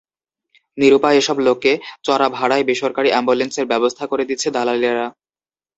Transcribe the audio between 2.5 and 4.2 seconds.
বেসরকারি অ্যাম্বুলেন্সের ব্যবস্থা